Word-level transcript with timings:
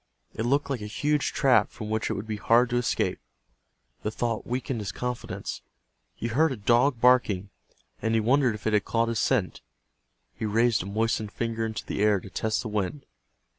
It 0.33 0.47
looked 0.47 0.71
like 0.71 0.81
a 0.81 0.87
huge 0.87 1.31
trap 1.31 1.69
from 1.69 1.91
which 1.91 2.09
it 2.09 2.13
would 2.13 2.25
be 2.25 2.37
hard 2.37 2.71
to 2.71 2.77
escape. 2.77 3.19
The 4.01 4.09
thought 4.09 4.47
weakened 4.47 4.79
his 4.81 4.91
confidence. 4.91 5.61
He 6.15 6.25
heard 6.29 6.51
a 6.51 6.57
dog 6.57 6.99
barking, 6.99 7.51
and 8.01 8.15
he 8.15 8.19
wondered 8.19 8.55
if 8.55 8.65
it 8.65 8.73
had 8.73 8.83
caught 8.83 9.09
his 9.09 9.19
scent. 9.19 9.61
He 10.33 10.43
raised 10.47 10.81
a 10.81 10.87
moistened 10.87 11.31
finger 11.31 11.67
into 11.67 11.85
the 11.85 12.01
air 12.01 12.19
to 12.19 12.31
test 12.31 12.63
the 12.63 12.67
wind. 12.67 13.05